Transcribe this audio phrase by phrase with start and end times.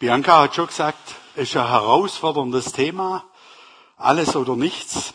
[0.00, 3.22] Bianca hat schon gesagt, es ist ein herausforderndes Thema,
[3.98, 5.12] alles oder nichts.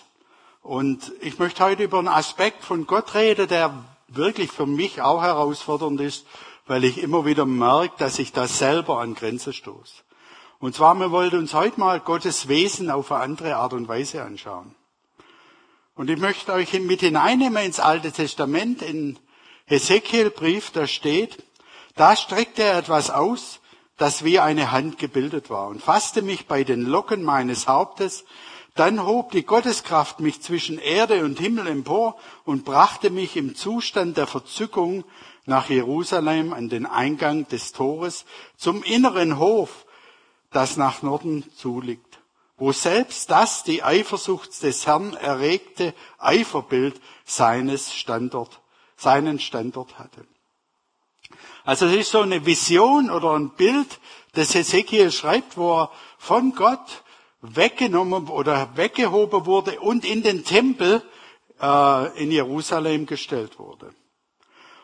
[0.61, 5.23] Und ich möchte heute über einen Aspekt von Gott reden, der wirklich für mich auch
[5.23, 6.27] herausfordernd ist,
[6.67, 10.03] weil ich immer wieder merke, dass ich da selber an Grenzen stoße.
[10.59, 14.21] Und zwar, wir wollten uns heute mal Gottes Wesen auf eine andere Art und Weise
[14.21, 14.75] anschauen.
[15.95, 19.17] Und ich möchte euch mit hineinnehmen ins Alte Testament, in
[19.65, 21.43] Hesekiel-Brief, da steht,
[21.95, 23.61] da streckte er etwas aus,
[23.97, 28.25] das wie eine Hand gebildet war und fasste mich bei den Locken meines Hauptes.
[28.75, 34.17] Dann hob die Gotteskraft mich zwischen Erde und Himmel empor und brachte mich im Zustand
[34.17, 35.05] der Verzückung
[35.45, 38.25] nach Jerusalem an den Eingang des Tores
[38.57, 39.85] zum inneren Hof,
[40.51, 42.19] das nach Norden zuliegt,
[42.57, 48.61] wo selbst das die Eifersucht des Herrn erregte Eiferbild seines Standort,
[48.97, 50.25] seinen Standort hatte.
[51.63, 53.99] Also es ist so eine Vision oder ein Bild,
[54.33, 57.03] das Ezekiel schreibt, wo er von Gott
[57.41, 61.01] weggenommen oder weggehoben wurde und in den Tempel
[61.61, 63.93] äh, in Jerusalem gestellt wurde.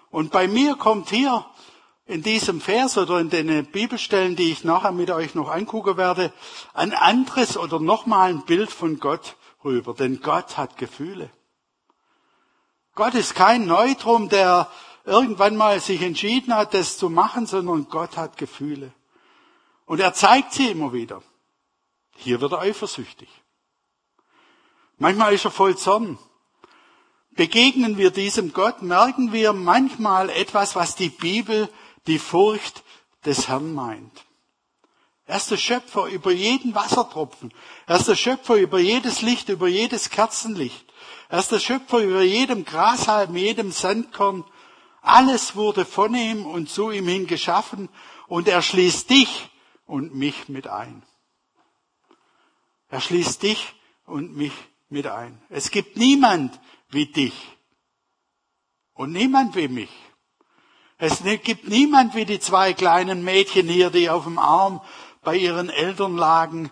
[0.10, 1.46] Und bei mir kommt hier
[2.06, 6.34] in diesem Vers oder in den Bibelstellen, die ich nachher mit euch noch angucken werde,
[6.74, 9.94] ein anderes oder nochmal ein Bild von Gott rüber.
[9.94, 11.30] Denn Gott hat Gefühle.
[12.96, 14.68] Gott ist kein Neutrum, der
[15.06, 18.94] irgendwann mal sich entschieden hat, das zu machen, sondern Gott hat Gefühle.
[19.86, 21.22] Und er zeigt sie immer wieder.
[22.16, 23.30] Hier wird er eifersüchtig.
[24.98, 26.20] Manchmal ist er voll Zorn.
[27.32, 31.70] Begegnen wir diesem Gott, merken wir manchmal etwas, was die Bibel
[32.08, 32.84] die Furcht
[33.26, 34.26] des Herrn meint.
[35.26, 37.54] Er ist der Schöpfer über jeden Wassertropfen.
[37.88, 40.86] Er ist der Schöpfer über jedes Licht, über jedes Kerzenlicht.
[41.30, 44.44] Er ist der Schöpfer über jedem Grashalm, jedem Sandkorn.
[45.02, 47.90] Alles wurde von ihm und zu ihm hin geschaffen
[48.28, 49.50] und er schließt dich
[49.86, 51.04] und mich mit ein.
[52.88, 53.74] Er schließt dich
[54.06, 54.54] und mich
[54.90, 55.42] mit ein.
[55.50, 56.60] Es gibt niemand
[56.90, 57.58] wie dich
[58.94, 59.90] und niemand wie mich.
[60.98, 64.82] Es gibt niemand wie die zwei kleinen Mädchen hier, die auf dem Arm
[65.24, 66.72] bei ihren Eltern lagen.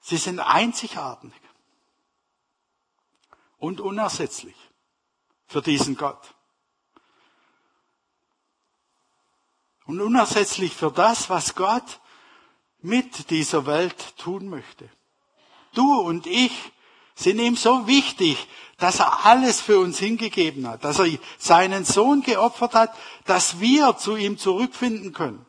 [0.00, 1.32] Sie sind einzigartig
[3.58, 4.56] und unersetzlich
[5.46, 6.35] für diesen Gott.
[9.86, 12.00] Und unersetzlich für das, was Gott
[12.80, 14.88] mit dieser Welt tun möchte.
[15.74, 16.72] Du und ich
[17.14, 18.46] sind ihm so wichtig,
[18.78, 21.08] dass er alles für uns hingegeben hat, dass er
[21.38, 25.46] seinen Sohn geopfert hat, dass wir zu ihm zurückfinden können.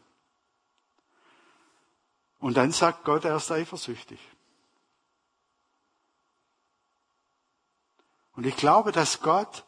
[2.39, 4.19] Und dann sagt Gott, er ist eifersüchtig.
[8.35, 9.65] Und ich glaube, dass Gott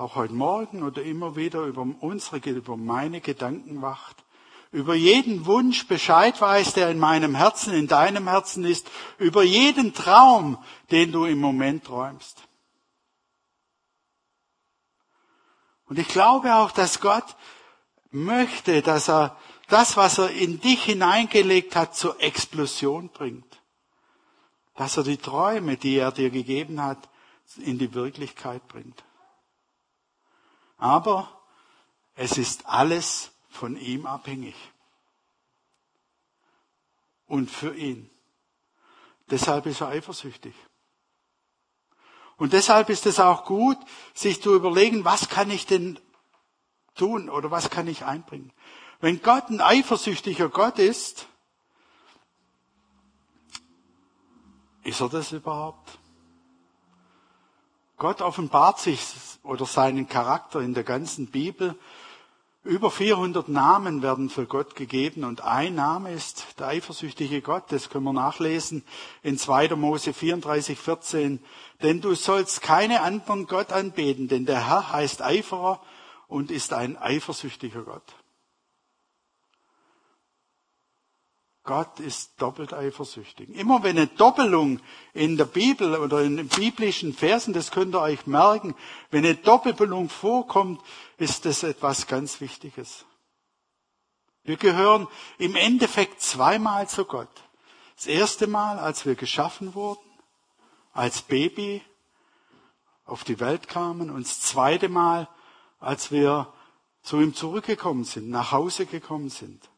[0.00, 4.24] auch heute Morgen oder immer wieder über unsere, über meine Gedanken wacht,
[4.72, 9.92] über jeden Wunsch Bescheid weiß, der in meinem Herzen, in deinem Herzen ist, über jeden
[9.92, 10.56] Traum,
[10.90, 12.42] den du im Moment träumst.
[15.86, 17.36] Und ich glaube auch, dass Gott
[18.10, 19.36] möchte, dass er
[19.68, 23.60] das, was er in dich hineingelegt hat, zur Explosion bringt.
[24.76, 27.10] Dass er die Träume, die er dir gegeben hat,
[27.58, 29.04] in die Wirklichkeit bringt.
[30.80, 31.28] Aber
[32.14, 34.56] es ist alles von ihm abhängig.
[37.26, 38.10] Und für ihn.
[39.30, 40.54] Deshalb ist er eifersüchtig.
[42.36, 43.76] Und deshalb ist es auch gut,
[44.14, 46.00] sich zu überlegen, was kann ich denn
[46.94, 48.50] tun oder was kann ich einbringen.
[49.00, 51.28] Wenn Gott ein eifersüchtiger Gott ist,
[54.82, 55.98] ist er das überhaupt?
[57.98, 59.04] Gott offenbart sich
[59.50, 61.74] oder seinen Charakter in der ganzen Bibel.
[62.62, 67.64] Über 400 Namen werden für Gott gegeben und ein Name ist der eifersüchtige Gott.
[67.70, 68.84] Das können wir nachlesen
[69.24, 69.74] in 2.
[69.74, 71.42] Mose 34, 14.
[71.82, 75.80] Denn du sollst keine anderen Gott anbeten, denn der Herr heißt Eiferer
[76.28, 78.04] und ist ein eifersüchtiger Gott.
[81.70, 83.48] Gott ist doppelt eifersüchtig.
[83.50, 84.80] Immer wenn eine Doppelung
[85.14, 88.74] in der Bibel oder in den biblischen Versen, das könnt ihr euch merken,
[89.12, 90.82] wenn eine Doppelung vorkommt,
[91.16, 93.04] ist das etwas ganz Wichtiges.
[94.42, 95.06] Wir gehören
[95.38, 97.30] im Endeffekt zweimal zu Gott.
[97.94, 100.02] Das erste Mal, als wir geschaffen wurden,
[100.92, 101.82] als Baby
[103.04, 105.28] auf die Welt kamen und das zweite Mal,
[105.78, 106.52] als wir
[107.02, 109.70] zu ihm zurückgekommen sind, nach Hause gekommen sind.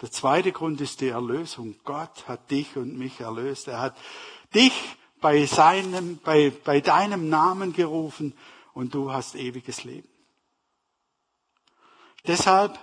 [0.00, 1.76] Der zweite Grund ist die Erlösung.
[1.84, 3.68] Gott hat dich und mich erlöst.
[3.68, 3.96] Er hat
[4.54, 4.72] dich
[5.20, 8.36] bei seinem, bei, bei deinem Namen gerufen
[8.74, 10.08] und du hast ewiges Leben.
[12.26, 12.78] Deshalb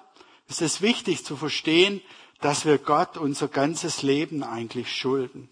[0.47, 2.01] ist es wichtig zu verstehen,
[2.41, 5.49] dass wir Gott unser ganzes Leben eigentlich schulden.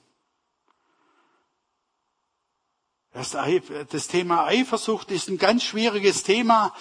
[3.14, 6.74] Das Thema Eifersucht ist ein ganz schwieriges Thema.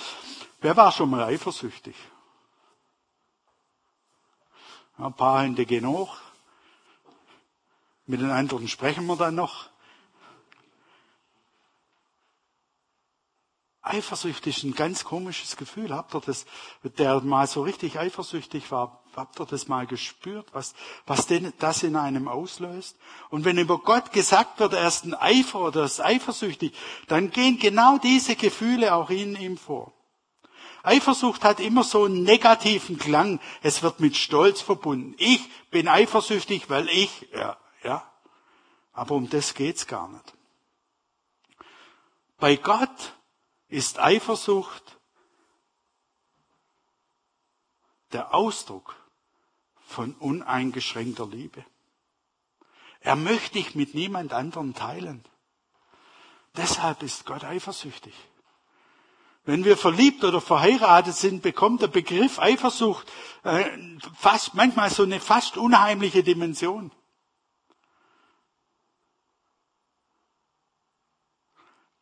[0.61, 1.95] Wer war schon mal eifersüchtig?
[4.99, 6.17] Ein paar Hände gehen hoch.
[8.07, 9.71] Mit den anderen sprechen wir dann noch.
[13.85, 15.93] Eifersüchtig ist ein ganz komisches Gefühl.
[15.93, 16.47] Habt ihr das,
[16.85, 20.75] der mal so richtig eifersüchtig war, habt ihr das mal gespürt, was,
[21.05, 22.97] was denn das in einem auslöst?
[23.29, 26.73] Und wenn über Gott gesagt wird, er ist ein Eifer oder er ist eifersüchtig,
[27.09, 29.93] dann gehen genau diese Gefühle auch in ihm vor.
[30.83, 33.41] Eifersucht hat immer so einen negativen Klang.
[33.63, 35.15] Es wird mit Stolz verbunden.
[35.19, 38.11] Ich bin eifersüchtig, weil ich, ja, ja.
[38.93, 40.35] Aber um das geht's gar nicht.
[42.39, 43.15] Bei Gott
[43.69, 44.99] ist Eifersucht
[48.13, 48.97] der Ausdruck
[49.87, 51.65] von uneingeschränkter Liebe.
[53.01, 55.25] Er möchte dich mit niemand anderem teilen.
[56.57, 58.15] Deshalb ist Gott eifersüchtig.
[59.45, 63.11] Wenn wir verliebt oder verheiratet sind, bekommt der Begriff Eifersucht
[63.43, 63.65] äh,
[64.17, 66.93] fast manchmal so eine fast unheimliche Dimension.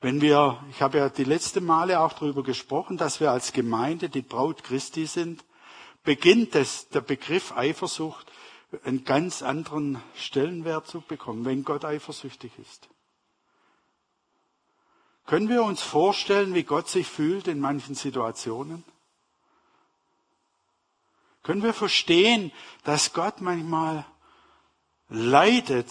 [0.02, 4.08] Wenn wir, ich habe ja die letzten Male auch darüber gesprochen, dass wir als Gemeinde
[4.08, 5.44] die Braut Christi sind,
[6.04, 8.30] beginnt es, der Begriff Eifersucht
[8.84, 12.88] einen ganz anderen Stellenwert zu bekommen, wenn Gott eifersüchtig ist.
[15.30, 18.82] Können wir uns vorstellen, wie Gott sich fühlt in manchen Situationen?
[21.44, 22.50] Können wir verstehen,
[22.82, 24.04] dass Gott manchmal
[25.08, 25.86] leidet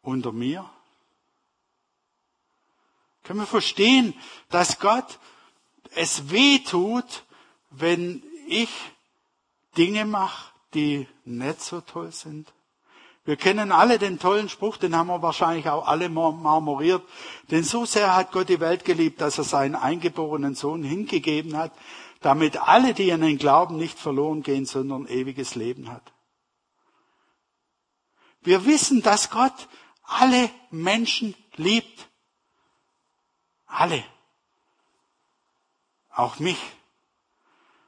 [0.00, 0.70] unter mir?
[3.24, 4.14] Können wir verstehen,
[4.48, 5.18] dass Gott
[5.96, 7.24] es weh tut,
[7.70, 8.70] wenn ich
[9.76, 12.52] Dinge mache, die nicht so toll sind?
[13.28, 17.06] Wir kennen alle den tollen Spruch, den haben wir wahrscheinlich auch alle marmoriert.
[17.50, 21.70] Denn so sehr hat Gott die Welt geliebt, dass er seinen eingeborenen Sohn hingegeben hat,
[22.22, 26.10] damit alle, die an den Glauben nicht verloren gehen, sondern ewiges Leben hat.
[28.40, 29.68] Wir wissen, dass Gott
[30.04, 32.08] alle Menschen liebt.
[33.66, 34.02] Alle.
[36.08, 36.62] Auch mich.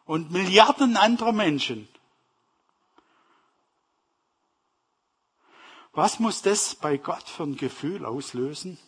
[0.05, 1.89] Und Milliarden anderer Menschen.
[5.93, 8.79] Was muss das bei Gott für ein Gefühl auslösen?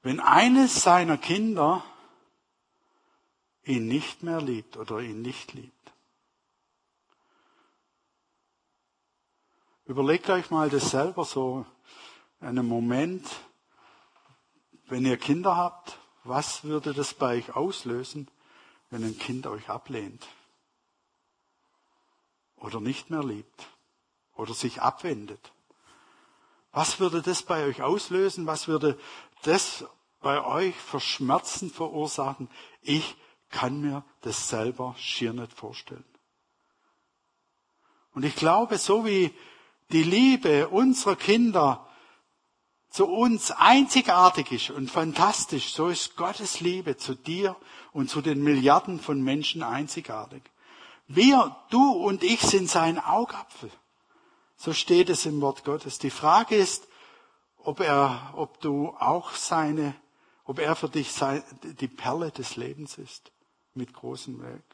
[0.00, 1.84] Wenn eines seiner Kinder
[3.64, 5.74] ihn nicht mehr liebt oder ihn nicht liebt.
[9.84, 11.66] Überlegt euch mal das selber so
[12.40, 13.26] einen Moment,
[14.86, 18.30] wenn ihr Kinder habt, was würde das bei euch auslösen,
[18.90, 20.26] wenn ein Kind euch ablehnt
[22.56, 23.68] oder nicht mehr liebt
[24.38, 25.52] oder sich abwendet?
[26.72, 28.46] Was würde das bei euch auslösen?
[28.46, 28.98] Was würde
[29.42, 29.84] das
[30.20, 32.48] bei euch für Schmerzen verursachen?
[32.80, 33.16] Ich
[33.50, 36.04] kann mir das selber schier nicht vorstellen.
[38.14, 39.34] Und ich glaube, so wie
[39.90, 41.88] die Liebe unserer Kinder
[42.90, 47.56] zu uns einzigartig ist und fantastisch, so ist Gottes Liebe zu dir
[47.92, 50.42] und zu den Milliarden von Menschen einzigartig.
[51.06, 53.70] Wir, du und ich sind sein Augapfel.
[54.58, 56.00] So steht es im Wort Gottes.
[56.00, 56.88] Die Frage ist,
[57.58, 59.94] ob er, ob du auch seine,
[60.44, 61.14] ob er für dich
[61.62, 63.30] die Perle des Lebens ist,
[63.74, 64.64] mit großem Weg.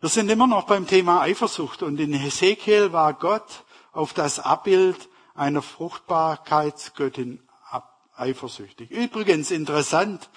[0.00, 5.08] Wir sind immer noch beim Thema Eifersucht und in Hesekiel war Gott auf das Abbild
[5.34, 7.46] einer Fruchtbarkeitsgöttin
[8.14, 8.90] eifersüchtig.
[8.90, 10.30] Übrigens interessant,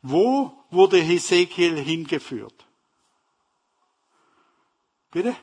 [0.00, 2.66] wo wurde Hesekiel hingeführt?
[5.10, 5.36] Bitte?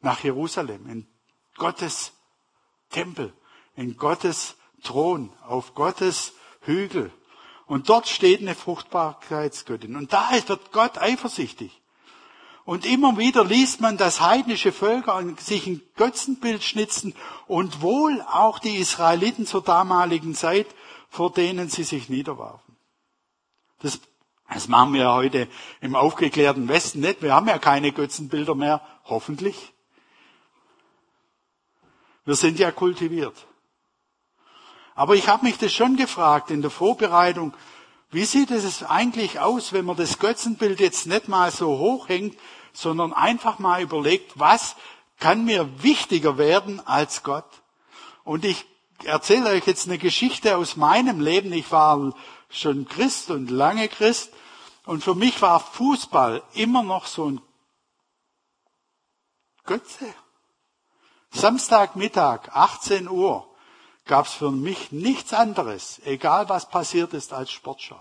[0.00, 1.06] Nach Jerusalem, in
[1.56, 2.12] Gottes
[2.90, 3.32] Tempel,
[3.76, 7.12] in Gottes Thron, auf Gottes Hügel.
[7.66, 9.96] Und dort steht eine Fruchtbarkeitsgöttin.
[9.96, 11.80] Und da wird Gott eifersüchtig.
[12.64, 17.14] Und immer wieder liest man, dass heidnische Völker sich ein Götzenbild schnitzen
[17.46, 20.66] und wohl auch die Israeliten zur damaligen Zeit,
[21.08, 22.76] vor denen sie sich niederwarfen.
[23.80, 23.98] Das,
[24.52, 25.48] das machen wir heute
[25.80, 27.22] im aufgeklärten Westen nicht.
[27.22, 29.72] Wir haben ja keine Götzenbilder mehr, hoffentlich.
[32.30, 33.34] Wir sind ja kultiviert.
[34.94, 37.52] Aber ich habe mich das schon gefragt in der Vorbereitung,
[38.12, 42.38] wie sieht es eigentlich aus, wenn man das Götzenbild jetzt nicht mal so hochhängt,
[42.72, 44.76] sondern einfach mal überlegt, was
[45.18, 47.50] kann mir wichtiger werden als Gott?
[48.22, 48.64] Und ich
[49.02, 51.52] erzähle euch jetzt eine Geschichte aus meinem Leben.
[51.52, 52.14] Ich war
[52.48, 54.32] schon Christ und lange Christ.
[54.84, 57.40] Und für mich war Fußball immer noch so ein
[59.64, 60.14] Götze.
[61.30, 63.46] Samstagmittag, 18 Uhr,
[64.04, 68.00] gab es für mich nichts anderes, egal was passiert ist, als Sportschau.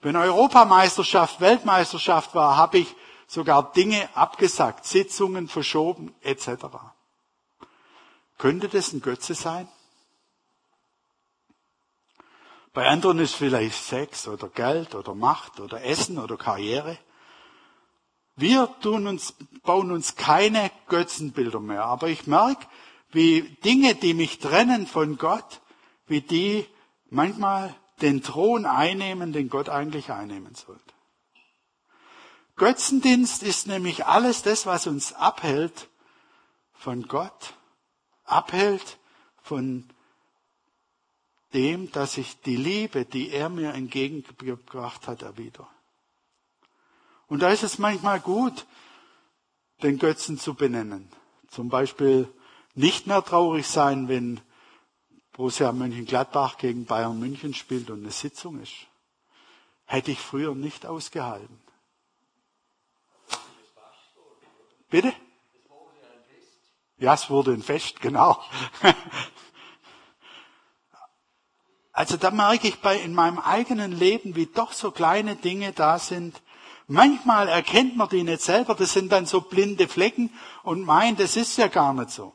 [0.00, 2.94] Wenn Europameisterschaft, Weltmeisterschaft war, habe ich
[3.26, 6.66] sogar Dinge abgesagt, Sitzungen verschoben etc.
[8.38, 9.68] Könnte das ein Götze sein?
[12.72, 16.96] Bei anderen ist vielleicht Sex oder Geld oder Macht oder Essen oder Karriere.
[18.38, 21.84] Wir tun uns, bauen uns keine Götzenbilder mehr.
[21.84, 22.66] Aber ich merke,
[23.10, 25.60] wie Dinge, die mich trennen von Gott,
[26.06, 26.64] wie die
[27.10, 30.82] manchmal den Thron einnehmen, den Gott eigentlich einnehmen sollte.
[32.54, 35.88] Götzendienst ist nämlich alles das, was uns abhält
[36.74, 37.54] von Gott,
[38.24, 38.98] abhält
[39.42, 39.88] von
[41.54, 45.66] dem, dass ich die Liebe, die er mir entgegengebracht hat, erwidere.
[47.28, 48.66] Und da ist es manchmal gut,
[49.82, 51.08] den Götzen zu benennen.
[51.48, 52.32] Zum Beispiel
[52.74, 54.40] nicht mehr traurig sein, wenn
[55.32, 58.74] Borussia Mönchengladbach gegen Bayern München spielt und eine Sitzung ist.
[59.84, 61.60] Hätte ich früher nicht ausgehalten.
[64.90, 65.12] Bitte?
[66.96, 68.42] Ja, es wurde ein Fest, genau.
[71.98, 75.98] Also da merke ich bei, in meinem eigenen Leben, wie doch so kleine Dinge da
[75.98, 76.40] sind.
[76.90, 80.30] Manchmal erkennt man die nicht selber, das sind dann so blinde Flecken
[80.62, 82.32] und meint, das ist ja gar nicht so.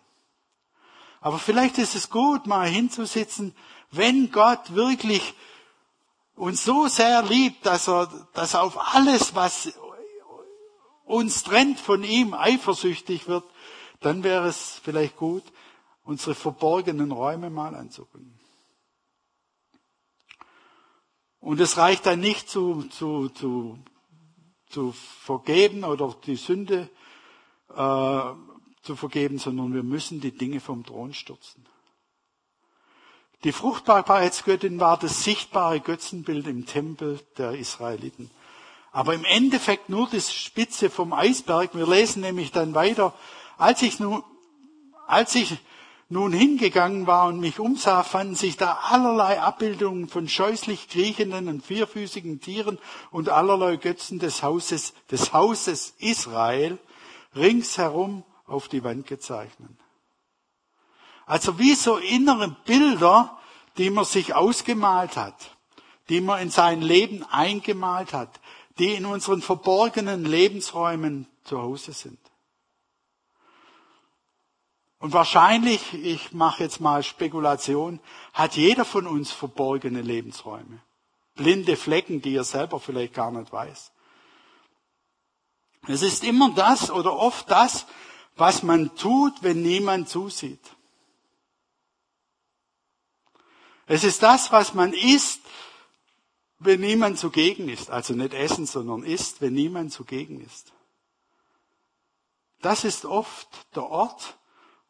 [1.21, 3.55] Aber vielleicht ist es gut, mal hinzusitzen,
[3.89, 5.33] wenn Gott wirklich
[6.35, 9.73] uns so sehr liebt, dass er, dass er auf alles, was
[11.03, 13.45] uns trennt von ihm, eifersüchtig wird,
[14.01, 15.43] dann wäre es vielleicht gut,
[16.03, 18.37] unsere verborgenen Räume mal anzugucken.
[21.39, 23.79] Und es reicht dann nicht zu, zu, zu,
[24.73, 26.89] zu vergeben oder die Sünde
[27.69, 28.21] äh,
[28.81, 31.65] zu vergeben, sondern wir müssen die Dinge vom Thron stürzen.
[33.43, 38.29] Die Fruchtbarkeitsgöttin war das sichtbare Götzenbild im Tempel der Israeliten.
[38.91, 41.75] Aber im Endeffekt nur die Spitze vom Eisberg.
[41.75, 43.13] Wir lesen nämlich dann weiter.
[43.57, 44.23] Als ich nun,
[45.07, 45.57] als ich
[46.13, 51.65] nun hingegangen war und mich umsah, fanden sich da allerlei Abbildungen von scheußlich kriechenden und
[51.65, 52.79] vierfüßigen Tieren
[53.11, 56.77] und allerlei Götzen des Hauses, des Hauses Israel
[57.35, 59.71] ringsherum auf die Wand gezeichnet.
[61.25, 63.37] Also wie so innere Bilder,
[63.77, 65.51] die man sich ausgemalt hat,
[66.09, 68.39] die man in sein Leben eingemalt hat,
[68.77, 72.19] die in unseren verborgenen Lebensräumen zu Hause sind.
[75.03, 77.99] Und wahrscheinlich, ich mache jetzt mal Spekulation,
[78.31, 80.81] hat jeder von uns verborgene Lebensräume.
[81.35, 83.91] Blinde Flecken, die er selber vielleicht gar nicht weiß.
[85.89, 87.85] Es ist immer das oder oft das,
[88.37, 90.73] was man tut, wenn niemand zusieht.
[93.87, 95.41] Es ist das, was man isst,
[96.59, 97.89] wenn niemand zugegen ist.
[97.89, 100.71] Also nicht essen, sondern isst, wenn niemand zugegen ist.
[102.61, 104.37] Das ist oft der Ort,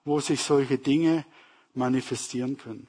[0.05, 1.25] wo sich solche Dinge
[1.73, 2.87] manifestieren können.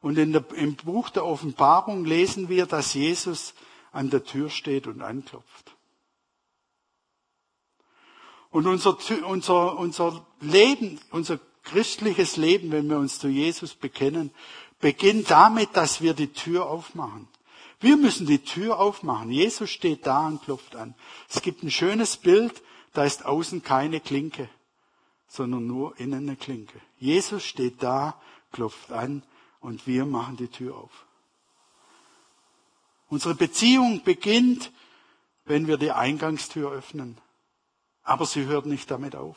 [0.00, 3.54] Und der, im Buch der Offenbarung lesen wir, dass Jesus
[3.92, 5.74] an der Tür steht und anklopft.
[8.50, 8.96] Und unser,
[9.26, 14.30] unser, unser Leben, unser christliches Leben, wenn wir uns zu Jesus bekennen,
[14.80, 17.28] beginnt damit, dass wir die Tür aufmachen.
[17.80, 19.30] Wir müssen die Tür aufmachen.
[19.30, 20.94] Jesus steht da und klopft an.
[21.28, 24.48] Es gibt ein schönes Bild, da ist außen keine Klinke
[25.28, 26.80] sondern nur innen eine Klinke.
[26.98, 28.20] Jesus steht da,
[28.52, 29.22] klopft an
[29.60, 31.06] und wir machen die Tür auf.
[33.08, 34.72] Unsere Beziehung beginnt,
[35.44, 37.18] wenn wir die Eingangstür öffnen.
[38.02, 39.36] Aber sie hört nicht damit auf.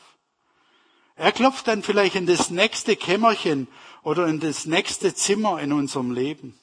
[1.16, 3.68] Er klopft dann vielleicht in das nächste Kämmerchen
[4.02, 6.58] oder in das nächste Zimmer in unserem Leben.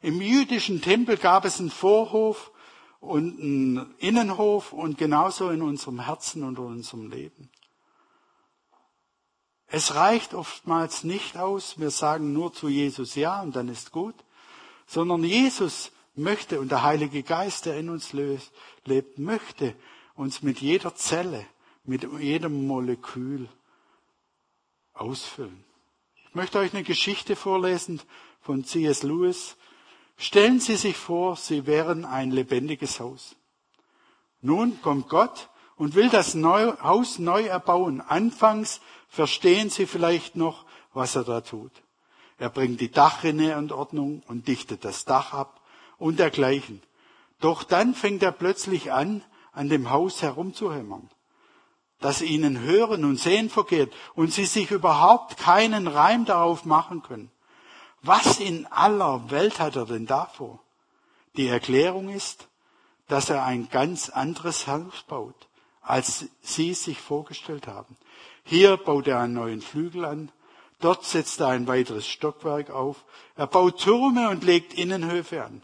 [0.00, 2.52] Im jüdischen Tempel gab es einen Vorhof
[3.00, 7.50] und einen Innenhof und genauso in unserem Herzen und in unserem Leben.
[9.74, 14.14] Es reicht oftmals nicht aus, wir sagen nur zu Jesus ja und dann ist gut,
[14.86, 19.74] sondern Jesus möchte und der Heilige Geist, der in uns lebt, möchte
[20.14, 21.46] uns mit jeder Zelle,
[21.84, 23.48] mit jedem Molekül
[24.92, 25.64] ausfüllen.
[26.28, 28.02] Ich möchte euch eine Geschichte vorlesen
[28.42, 29.02] von C.S.
[29.02, 29.56] Lewis.
[30.18, 33.36] Stellen Sie sich vor, Sie wären ein lebendiges Haus.
[34.42, 35.48] Nun kommt Gott
[35.82, 38.00] und will das Haus neu erbauen.
[38.00, 41.72] Anfangs verstehen Sie vielleicht noch, was er da tut.
[42.38, 45.60] Er bringt die Dachrinne in Ordnung und dichtet das Dach ab
[45.98, 46.80] und dergleichen.
[47.40, 51.10] Doch dann fängt er plötzlich an, an dem Haus herumzuhämmern,
[51.98, 57.32] dass ihnen Hören und Sehen vergeht und sie sich überhaupt keinen Reim darauf machen können.
[58.02, 60.60] Was in aller Welt hat er denn davor?
[61.36, 62.46] Die Erklärung ist,
[63.08, 65.48] dass er ein ganz anderes Haus baut,
[65.82, 67.96] als sie sich vorgestellt haben.
[68.44, 70.32] Hier baut er einen neuen Flügel an,
[70.80, 73.04] dort setzt er ein weiteres Stockwerk auf,
[73.36, 75.62] er baut Türme und legt Innenhöfe an.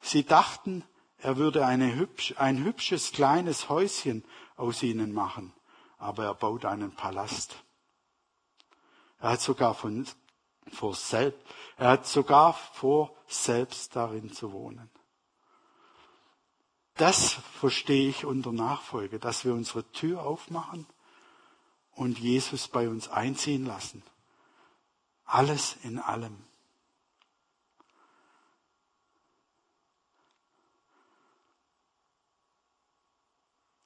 [0.00, 0.84] Sie dachten,
[1.18, 4.24] er würde hübsch, ein hübsches kleines Häuschen
[4.56, 5.52] aus ihnen machen,
[5.98, 7.56] aber er baut einen Palast.
[9.18, 10.06] Er hat sogar von,
[10.72, 11.40] vor selbst,
[11.76, 14.90] er hat sogar vor, selbst darin zu wohnen.
[17.00, 20.86] Das verstehe ich unter Nachfolge, dass wir unsere Tür aufmachen
[21.92, 24.02] und Jesus bei uns einziehen lassen.
[25.24, 26.36] Alles in allem.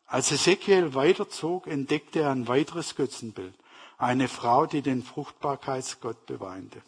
[0.06, 3.54] Als Ezekiel weiterzog, entdeckte er ein weiteres Götzenbild.
[3.96, 6.82] Eine Frau, die den Fruchtbarkeitsgott beweinte.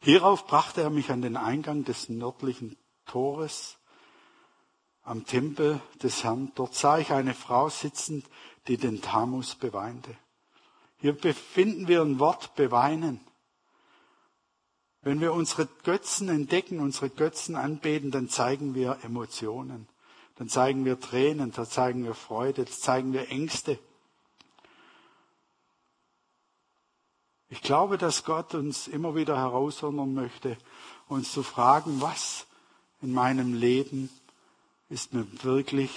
[0.00, 2.76] Hierauf brachte er mich an den Eingang des nördlichen
[3.06, 3.78] Tores
[5.04, 6.52] am Tempel des Herrn.
[6.54, 8.26] Dort sah ich eine Frau sitzend,
[8.66, 10.16] die den Tamus beweinte.
[10.98, 13.20] Hier befinden wir ein Wort beweinen.
[15.02, 19.86] Wenn wir unsere Götzen entdecken, unsere Götzen anbeten, dann zeigen wir Emotionen.
[20.36, 23.78] Dann zeigen wir Tränen, dann zeigen wir Freude, dann zeigen wir Ängste.
[27.50, 30.56] Ich glaube, dass Gott uns immer wieder herausfordern möchte,
[31.06, 32.46] uns zu fragen, was
[33.02, 34.08] in meinem Leben
[34.88, 35.90] ist mir wirklich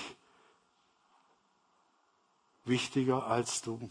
[2.66, 3.90] wichtiger als du.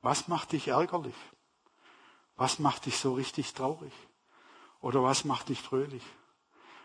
[0.00, 1.14] Was macht dich ärgerlich?
[2.36, 3.92] Was macht dich so richtig traurig?
[4.80, 6.02] Oder was macht dich fröhlich?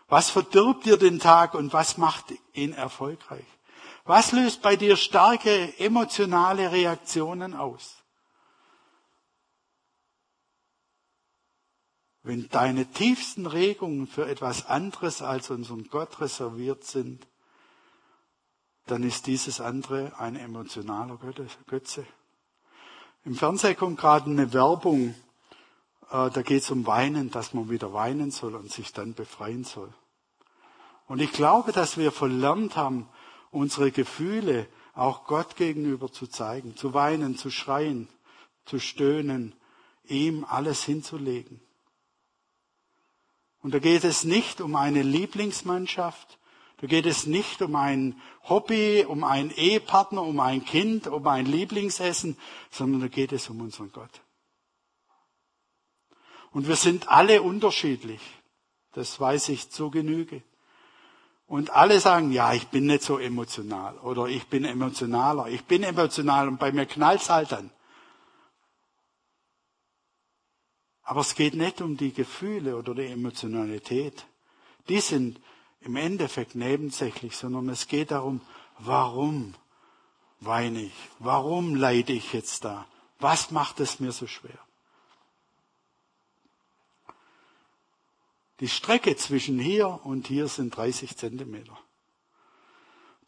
[0.06, 3.44] Was verdirbt dir den Tag und was macht ihn erfolgreich?
[4.04, 7.97] Was löst bei dir starke emotionale Reaktionen aus?
[12.28, 17.26] Wenn deine tiefsten Regungen für etwas anderes als unseren Gott reserviert sind,
[18.84, 21.18] dann ist dieses andere ein emotionaler
[21.66, 22.04] Götze.
[23.24, 25.14] Im Fernsehen kommt gerade eine Werbung
[26.10, 29.64] äh, da geht es um Weinen, dass man wieder weinen soll und sich dann befreien
[29.64, 29.92] soll.
[31.06, 33.08] Und ich glaube, dass wir verlernt haben,
[33.50, 38.06] unsere Gefühle auch Gott gegenüber zu zeigen, zu weinen, zu schreien,
[38.66, 39.54] zu stöhnen,
[40.04, 41.62] ihm alles hinzulegen.
[43.68, 46.38] Und da geht es nicht um eine Lieblingsmannschaft,
[46.80, 51.44] da geht es nicht um ein Hobby, um einen Ehepartner, um ein Kind, um ein
[51.44, 52.38] Lieblingsessen,
[52.70, 54.22] sondern da geht es um unseren Gott.
[56.50, 58.22] Und wir sind alle unterschiedlich.
[58.94, 60.40] Das weiß ich zu Genüge.
[61.46, 65.48] Und alle sagen, ja, ich bin nicht so emotional oder ich bin emotionaler.
[65.48, 67.70] Ich bin emotional und bei mir knallt's halt dann.
[71.08, 74.26] Aber es geht nicht um die Gefühle oder die Emotionalität.
[74.90, 75.40] Die sind
[75.80, 78.42] im Endeffekt nebensächlich, sondern es geht darum,
[78.78, 79.54] warum
[80.40, 80.92] weine ich?
[81.18, 82.86] Warum leide ich jetzt da?
[83.20, 84.58] Was macht es mir so schwer?
[88.60, 91.78] Die Strecke zwischen hier und hier sind 30 Zentimeter.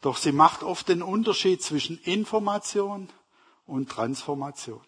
[0.01, 3.09] Doch sie macht oft den Unterschied zwischen Information
[3.65, 4.85] und Transformation.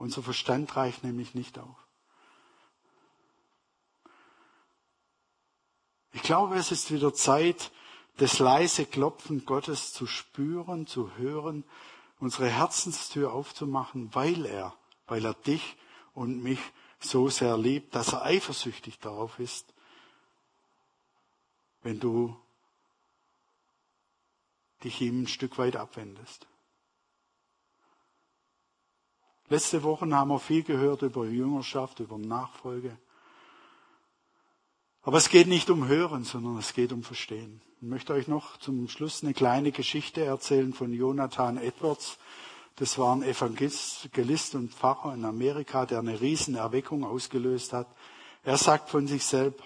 [0.00, 1.76] Unser Verstand reicht nämlich nicht auf.
[6.14, 7.70] Ich glaube, es ist wieder Zeit,
[8.16, 11.64] das leise Klopfen Gottes zu spüren, zu hören,
[12.18, 14.74] unsere Herzenstür aufzumachen, weil er,
[15.06, 15.76] weil er dich
[16.14, 16.60] und mich
[16.98, 19.74] so sehr liebt, dass er eifersüchtig darauf ist,
[21.82, 22.40] wenn du
[24.82, 26.46] dich ihm ein Stück weit abwendest.
[29.50, 32.96] Letzte Woche haben wir viel gehört über Jüngerschaft, über Nachfolge.
[35.02, 37.60] Aber es geht nicht um Hören, sondern es geht um Verstehen.
[37.80, 42.16] Ich möchte euch noch zum Schluss eine kleine Geschichte erzählen von Jonathan Edwards.
[42.76, 47.88] Das war ein Evangelist und Pfarrer in Amerika, der eine Riesenerweckung ausgelöst hat.
[48.44, 49.64] Er sagt von sich selbst,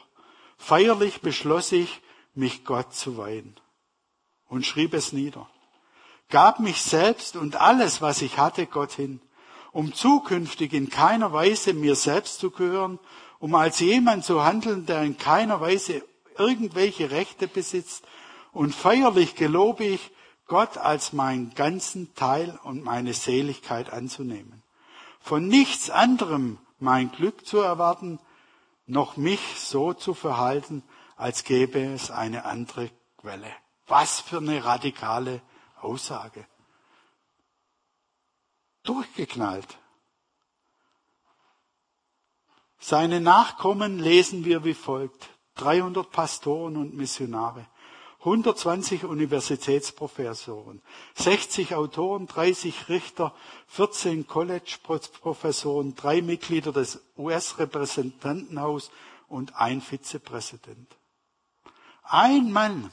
[0.57, 2.01] feierlich beschloss ich,
[2.35, 3.55] mich Gott zu weihen
[4.49, 5.47] und schrieb es nieder.
[6.31, 9.21] Gab mich selbst und alles, was ich hatte, Gott hin,
[9.75, 13.01] um zukünftig in keiner Weise mir selbst zu gehören,
[13.41, 16.03] um als jemand zu handeln, der in keiner Weise
[16.39, 18.05] irgendwelche Rechte besitzt.
[18.53, 20.13] Und feierlich gelobe ich,
[20.47, 24.63] Gott als meinen ganzen Teil und meine Seligkeit anzunehmen.
[25.21, 28.21] Von nichts anderem mein Glück zu erwarten,
[28.87, 30.85] noch mich so zu verhalten,
[31.17, 33.51] als gäbe es eine andere Quelle.
[33.89, 35.41] Was für eine radikale
[35.81, 36.47] Aussage.
[38.85, 39.79] Durchgeknallt.
[42.79, 45.31] Seine Nachkommen lesen wir wie folgt.
[45.57, 47.67] 300 Pastoren und Missionare,
[48.21, 50.83] 120 Universitätsprofessoren,
[51.15, 53.35] 60 Autoren, 30 Richter,
[53.69, 58.91] 14 College-Professoren, drei Mitglieder des US-Repräsentantenhaus
[59.29, 60.97] und ein Vizepräsident.
[62.03, 62.93] Ein Mann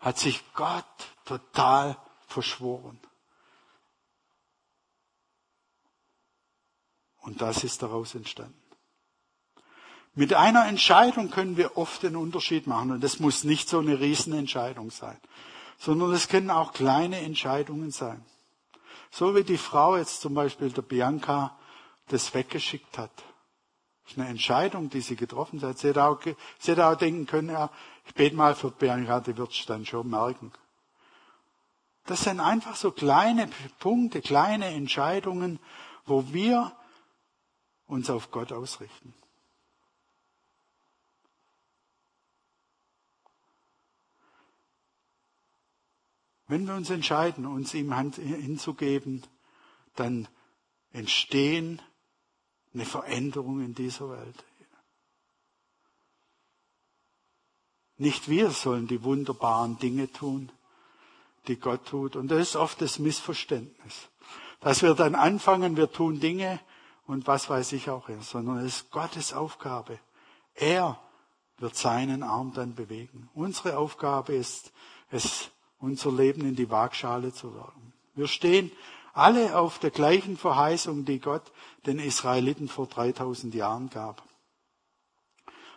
[0.00, 0.84] hat sich Gott
[1.24, 2.98] total verschworen.
[7.28, 8.58] Und das ist daraus entstanden.
[10.14, 12.90] Mit einer Entscheidung können wir oft den Unterschied machen.
[12.90, 15.18] Und das muss nicht so eine Riesenentscheidung sein,
[15.78, 18.24] sondern es können auch kleine Entscheidungen sein.
[19.10, 21.54] So wie die Frau jetzt zum Beispiel der Bianca
[22.06, 23.12] das weggeschickt hat.
[24.04, 25.76] Das ist eine Entscheidung, die sie getroffen hat.
[25.76, 26.18] Sie hätte auch,
[26.58, 27.68] sie hätte auch denken können, ja,
[28.06, 30.50] ich bete mal für Bianca, die wird es dann schon merken.
[32.06, 35.60] Das sind einfach so kleine Punkte, kleine Entscheidungen,
[36.06, 36.72] wo wir
[37.88, 39.14] uns auf Gott ausrichten.
[46.46, 49.26] Wenn wir uns entscheiden, uns ihm hinzugeben,
[49.96, 50.28] dann
[50.92, 51.82] entstehen
[52.72, 54.44] eine Veränderung in dieser Welt.
[57.96, 60.52] Nicht wir sollen die wunderbaren Dinge tun,
[61.48, 62.16] die Gott tut.
[62.16, 64.08] Und das ist oft das Missverständnis.
[64.60, 66.60] Dass wir dann anfangen, wir tun Dinge
[67.08, 69.98] und was weiß ich auch sondern es ist Gottes Aufgabe.
[70.54, 71.00] Er
[71.56, 73.30] wird seinen Arm dann bewegen.
[73.34, 74.72] Unsere Aufgabe ist
[75.10, 77.94] es, unser Leben in die Waagschale zu werfen.
[78.14, 78.70] Wir stehen
[79.14, 81.50] alle auf der gleichen Verheißung, die Gott
[81.86, 84.22] den Israeliten vor 3000 Jahren gab.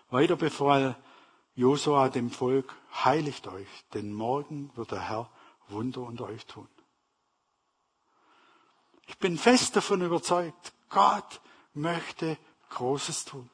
[0.10, 0.98] Weiter befahl
[1.56, 5.30] Josua dem Volk, heiligt euch, denn morgen wird der Herr
[5.70, 6.68] Wunder unter euch tun.
[9.08, 11.42] Ich bin fest davon überzeugt, Gott
[11.74, 12.38] möchte
[12.70, 13.50] Großes tun.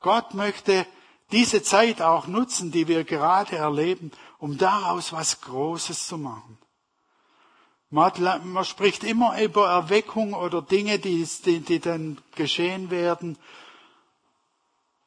[0.00, 0.86] Gott möchte
[1.30, 6.58] diese Zeit auch nutzen, die wir gerade erleben, um daraus was Großes zu machen.
[7.90, 13.36] Man, spricht immer über Erweckung oder Dinge, die, die, die dann geschehen werden.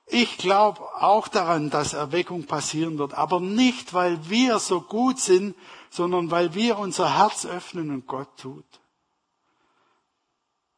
[0.05, 5.55] Ich glaube auch daran, dass Erweckung passieren wird, aber nicht, weil wir so gut sind,
[5.89, 8.65] sondern weil wir unser Herz öffnen und Gott tut.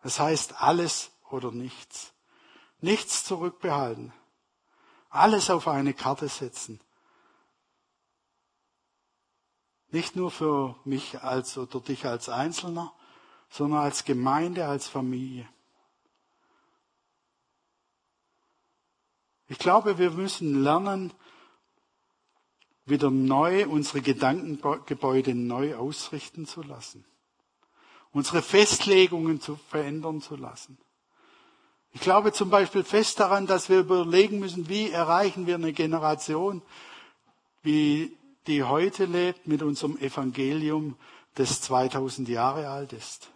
[0.06, 2.14] Das heißt alles oder nichts.
[2.80, 4.14] Nichts zurückbehalten.
[5.10, 6.80] Alles auf eine Karte setzen.
[9.88, 12.94] Nicht nur für mich als oder dich als Einzelner,
[13.50, 15.50] sondern als Gemeinde, als Familie.
[19.48, 21.16] Ich glaube, wir müssen lernen,
[22.86, 27.08] wieder neu unsere Gedankengebäude neu ausrichten zu lassen.
[28.16, 30.78] Unsere Festlegungen zu verändern zu lassen.
[31.92, 36.62] Ich glaube zum Beispiel fest daran, dass wir überlegen müssen, wie erreichen wir eine Generation,
[37.62, 38.16] wie
[38.48, 40.96] die heute lebt mit unserem Evangelium,
[41.34, 43.32] das 2000 Jahre alt ist.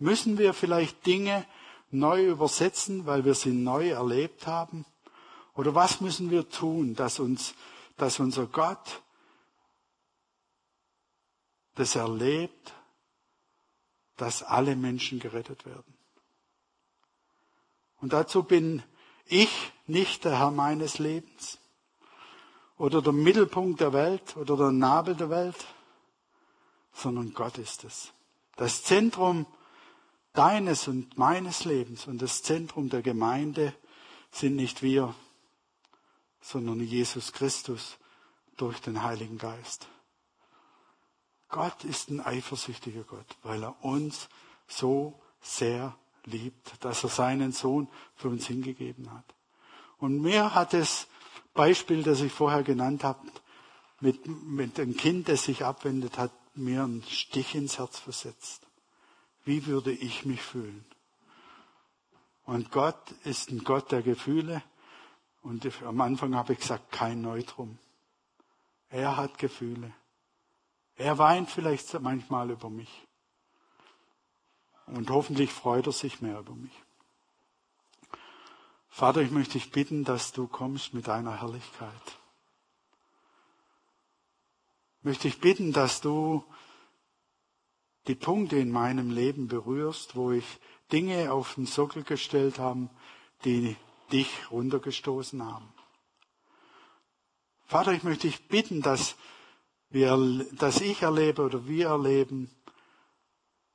[0.00, 1.46] Müssen wir vielleicht Dinge
[1.92, 4.86] neu übersetzen, weil wir sie neu erlebt haben?
[5.54, 7.54] Oder was müssen wir tun, dass uns,
[7.96, 9.02] dass unser Gott
[11.76, 12.72] das erlebt,
[14.16, 15.94] dass alle Menschen gerettet werden?
[18.00, 18.82] Und dazu bin
[19.26, 21.58] ich nicht der Herr meines Lebens
[22.76, 25.66] oder der Mittelpunkt der Welt oder der Nabel der Welt,
[26.92, 28.12] sondern Gott ist es.
[28.56, 29.46] Das Zentrum
[30.32, 33.74] deines und meines Lebens und das Zentrum der Gemeinde
[34.30, 35.14] sind nicht wir,
[36.40, 37.96] sondern Jesus Christus
[38.56, 39.88] durch den Heiligen Geist.
[41.48, 44.28] Gott ist ein eifersüchtiger Gott, weil er uns
[44.66, 49.34] so sehr liebt, dass er seinen Sohn für uns hingegeben hat.
[49.98, 51.06] Und mir hat das
[51.54, 53.26] Beispiel, das ich vorher genannt habe,
[54.00, 58.66] mit, mit einem Kind, das sich abwendet, hat mir einen Stich ins Herz versetzt.
[59.44, 60.84] Wie würde ich mich fühlen?
[62.44, 64.62] Und Gott ist ein Gott der Gefühle.
[65.42, 67.78] Und am Anfang habe ich gesagt, kein Neutrum.
[68.88, 69.92] Er hat Gefühle.
[70.96, 73.06] Er weint vielleicht manchmal über mich.
[74.86, 76.72] Und hoffentlich freut er sich mehr über mich.
[78.88, 82.18] Vater, ich möchte dich bitten, dass du kommst mit deiner Herrlichkeit.
[84.98, 86.44] Ich möchte dich bitten, dass du
[88.06, 90.46] die Punkte in meinem Leben berührst, wo ich
[90.92, 92.88] Dinge auf den Sockel gestellt haben,
[93.44, 93.76] die
[94.12, 95.68] dich runtergestoßen haben.
[97.66, 99.16] Vater, ich möchte dich bitten, dass
[99.90, 102.50] wir, dass ich erlebe oder wir erleben,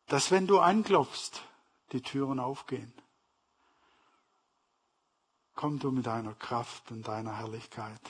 [0.08, 1.42] dass wenn du anklopfst,
[1.92, 2.94] die Türen aufgehen.
[5.56, 8.02] Komm du mit deiner Kraft und deiner Herrlichkeit.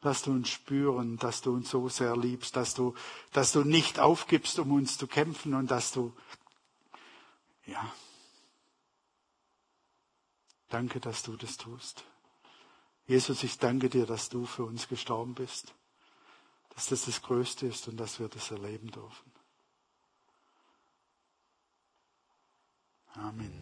[0.00, 2.94] Lass du uns spüren, dass du uns so sehr liebst, dass du,
[3.32, 6.12] dass du nicht aufgibst, um uns zu kämpfen und dass du,
[7.66, 7.94] ja,
[10.68, 12.04] danke, dass du das tust.
[13.06, 15.72] Jesus, ich danke dir, dass du für uns gestorben bist,
[16.74, 19.32] dass das das Größte ist und dass wir das erleben dürfen.
[23.14, 23.52] Amen.